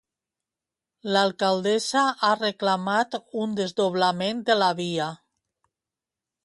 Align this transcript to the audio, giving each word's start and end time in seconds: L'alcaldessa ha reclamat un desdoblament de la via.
L'alcaldessa 1.15 2.03
ha 2.27 2.31
reclamat 2.41 3.21
un 3.45 3.55
desdoblament 3.61 4.43
de 4.49 4.61
la 4.63 4.75
via. 4.83 5.13